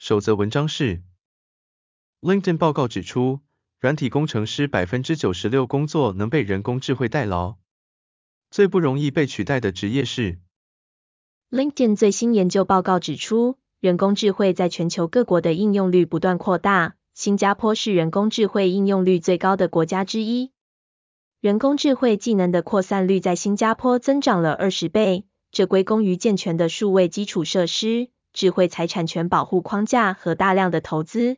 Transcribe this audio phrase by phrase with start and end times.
[0.00, 1.02] 首则文章是
[2.22, 3.40] ：LinkedIn 报告指出，
[3.80, 7.56] 软体工程师百分之九十六工作能被人工智慧代劳，
[8.50, 10.38] 最不容易被取代的职业是。
[11.50, 20.50] LinkedIn 最新研究报告指出，人工智慧在全球各国的应用率不断扩大，新加坡是人工智慧应用率最高的国家之一。
[21.42, 31.36] 人工智慧技能的扩散率在新加坡增长了二十倍，这归功于健全的数位基础设施、智慧财产权保护框架和大量的投资。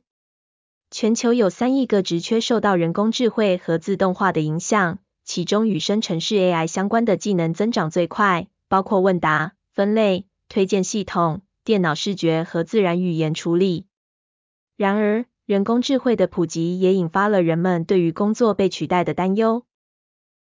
[0.91, 13.87] 全球有三亿个职缺受到人工智慧和自动化的影响，其中与生成式 AI 相关的技能增长最快，包括问答、分类、推荐系统、电脑视觉和自然语言处理。
[14.77, 19.65] 然而，人工智慧的普及也引发了人们对于工作被取代的担忧。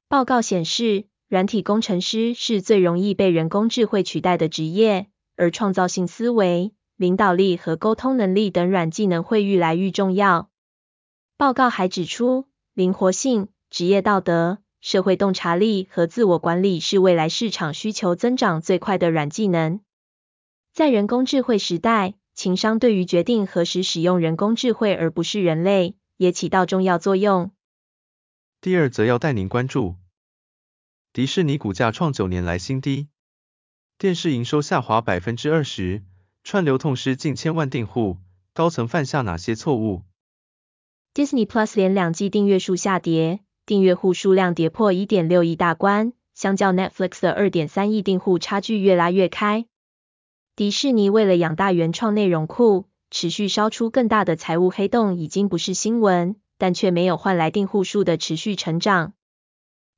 [0.08, 10.49] 报告显示，软体工程师是最容易被人工智慧取代的职业，而创造性思维、领导力和沟通能力等软技能会愈来愈重要。
[11.38, 19.80] 报告还指出，灵活性、职业道德、社会洞察力和自我管理是未来市场需求增长最快的软技能。
[20.73, 27.52] 在人工智慧时代，情商对于决定何时使用人工智慧而不是人类，也起到重要作用。
[28.59, 29.95] 第二则要带您关注，
[31.13, 33.08] 迪士尼股价创九年来新低，
[33.99, 36.03] 电视营收下滑百分之二十，
[36.43, 38.17] 串流痛失近千万订户，
[38.53, 40.03] 高层犯下哪些错误
[41.15, 49.65] ？Disney Plus 连两季订阅数下跌，订阅户数量跌破一点六亿大关，相较 Netflix 的二点三亿订户差距越拉越开。
[50.55, 56.36] 迪士尼为了养大原创内容库，持续烧出更大的财务黑洞已经不是新闻。
[56.59, 59.13] 但却没有换来订户数的持续成长。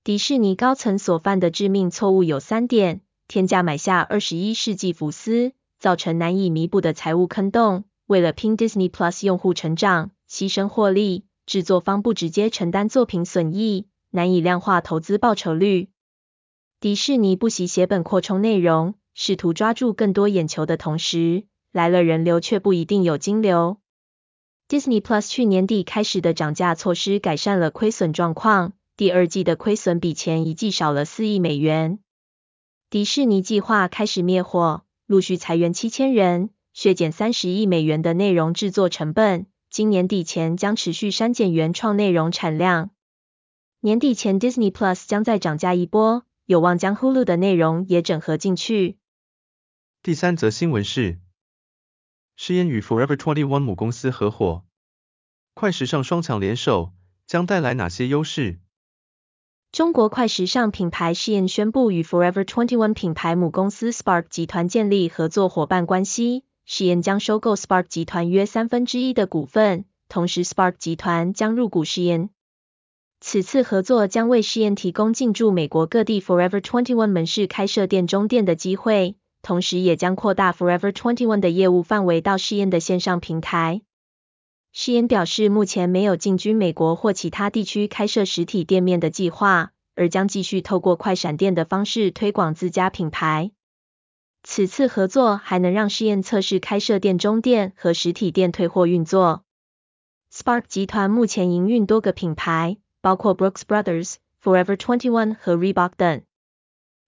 [0.04, 3.00] 迪士尼高层所犯的致命错误有三点：
[3.30, 15.90] 天价买下二十一世纪福斯，造成难以弥补的财务坑洞；为了拼 Disney Plus 用户成长，牺牲获利；制作方不直接承担作品损益，难以量化投资报酬率。
[16.80, 23.78] 迪士尼不惜血本扩充内容，试图抓住更多眼球的同时，来了人流却不一定有金流。
[24.68, 32.00] Disney Plus 去年底开始的涨价措施改善了亏损状况，第二季的亏损比前一季少了四亿美元。
[32.92, 39.46] 迪士尼计划开始灭火，陆续裁员七千人，削减三十亿美元的内容制作成本。
[39.70, 42.90] 今年底前将持续删减原创内容产量。
[43.80, 48.98] 年底前 Disney Plus 将再涨价一波，有望将 Hulu 的内容也整合进去。
[50.02, 51.20] 第三则新闻是。
[52.36, 54.66] 诗颜与 Forever 21母公司合伙，
[55.54, 56.94] 快时尚双强联手
[57.28, 58.60] 将带来哪些优势？
[59.72, 72.32] 中国快时尚品牌诗颜宣布与 Forever 21品牌母公司 Spark 集团建立合作伙伴关系，诗颜将收购 Spark 集团约三分之一的股份，同时 Spark 集团将入股诗颜。
[73.22, 79.18] 此次合作将为诗颜提供进驻美国各地 Forever 21门市开设店中店的机会。
[79.42, 83.82] 同时也将扩大 Forever 21的业务范围到诗颜的线上平台。
[84.72, 93.52] 诗颜表示，目前没有进军美国或其他地区开设实体店面的计划，而将继续透过快闪店的方式推广自家品牌。
[94.44, 99.44] 此次合作还能让试验测试开设店中店和实体店退货运作。
[100.32, 106.22] Spark 集团目前营运多个品牌，包括 Brooks Brothers、Forever 21和 Reebok 等。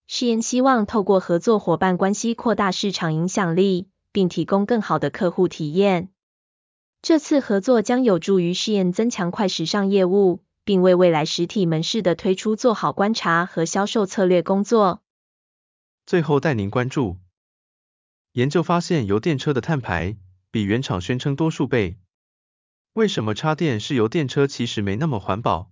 [0.08, 6.10] 试验希望透过合作伙伴关系扩大市场影响力，并提供更好的客户体验。
[7.02, 15.02] 这次合作将有助于试验增强快时尚业务，并为未来实体门市的推出做好观察和销售策略工作。
[16.06, 17.18] 最后带您关注，
[18.34, 20.18] 研究发现油电车的碳排
[20.52, 21.98] 比原厂宣称多数倍。
[22.94, 25.72] 为什么插电式油电车其实没那么环保？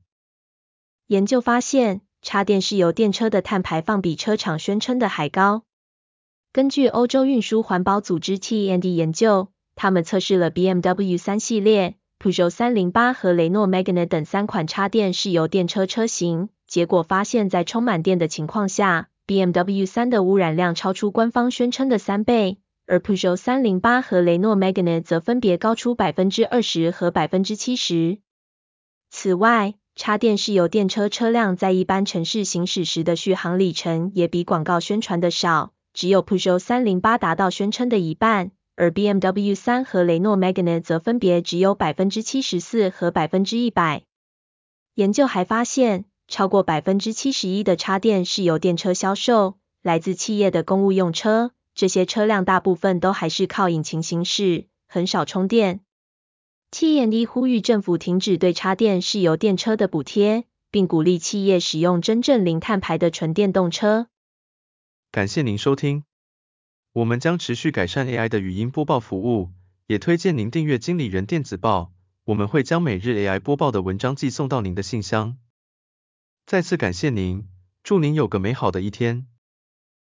[1.08, 2.02] 研究发现。
[2.22, 5.64] 插电式油电车的碳排放比车厂宣称的还高。
[6.52, 28.18] 根据欧洲运输环保组织 TND 研究，他们测试了 BMW 三系列、Peugeot 308和雷诺 Megane 等三款插电式油电车车型，结果发现，在充满电的情况下，BMW 3的污染量超出官方宣称的三倍，而 Peugeot 308和雷诺 Megane 则分别高出百分之二十和百分之七十。
[29.10, 44.04] 此外，插电式油电车车辆在一般城市行驶时的续航里程也比广告宣传的少，只有 Peugeot 308达到宣称的一半，而 BMW 3和雷诺 Megane 则分别只有百分之七十四和百分之一百。
[44.96, 55.82] 研究还发现，超过百分之七十一的插电式油电车销售来自企业的公务用车，这些车辆大部分都还是靠引擎行驶，很少充电。
[56.72, 64.08] 企业亦呼吁政府停止对插电式油电车的补贴，并鼓励企业使用真正零碳排的纯电动车。
[65.12, 66.06] 感谢您收听，
[66.94, 69.52] 我们将持续改善 AI 的语音播报服务，
[69.86, 71.94] 也推荐您订阅经理人电子报，
[72.24, 75.38] 我们会将每日 AI 播报的文章寄送到您的信箱。
[76.48, 77.48] 再次感谢您，
[77.84, 79.28] 祝您有个美好的一天。